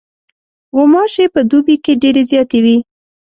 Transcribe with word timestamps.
غوماشې 0.75 1.25
په 1.33 1.41
دوبي 1.49 1.75
کې 1.83 1.93
ډېرې 2.01 2.21
زیاتې 2.31 2.59
وي. 2.65 2.77